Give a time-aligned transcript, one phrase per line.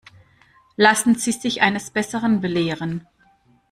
[0.77, 3.05] Lassen Sie sich eines Besseren belehren.